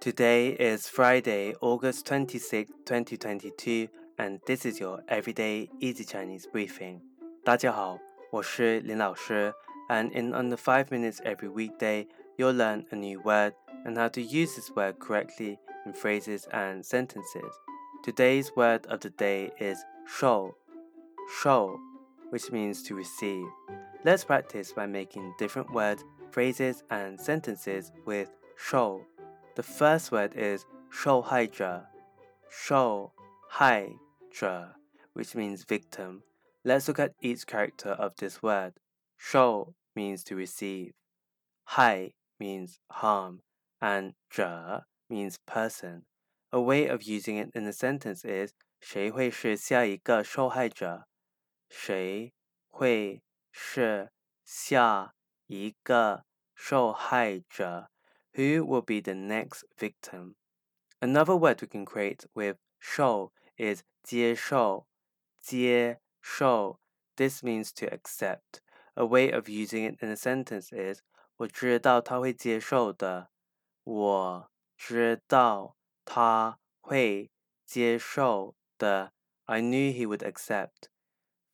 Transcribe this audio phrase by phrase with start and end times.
[0.00, 7.00] Today is Friday, August 26, 2022, and this is your everyday easy Chinese briefing.
[7.44, 7.98] 大家好，
[8.30, 9.52] 我是林老师,
[9.88, 13.54] and in under 5 minutes every weekday, you'll learn a new word
[13.84, 17.52] and how to use this word correctly in phrases and sentences.
[18.04, 20.54] Today's word of the day is show.
[21.42, 21.80] Show,
[22.30, 23.46] which means to receive.
[24.04, 29.04] Let's practice by making different words, phrases, and sentences with show.
[29.55, 31.83] The first word is Shouhaizhe,
[32.49, 33.09] Shouhaizhe,
[35.13, 36.23] which means victim.
[36.63, 38.73] Let's look at each character of this word.
[39.17, 40.93] Shou means to receive,
[41.65, 43.41] Hai means harm,
[43.81, 46.05] and Zhe means person.
[46.51, 51.07] A way of using it in a sentence is 谁会是下一个受害者？
[51.69, 52.33] 谁
[52.69, 54.11] 会是
[54.43, 55.13] 下
[55.47, 56.25] 一个
[56.55, 57.89] 受害者？
[58.34, 60.36] ？who will be the next victim?
[61.00, 64.86] Another word we can create with show is 接受,
[65.42, 66.78] 接受.
[67.16, 68.60] This means to accept.
[68.94, 71.02] A way of using it in a sentence is
[71.38, 73.30] 我知道他会接受的。
[73.84, 77.30] 我知道他会
[77.64, 79.12] 接受的。
[79.44, 80.88] I knew he would accept.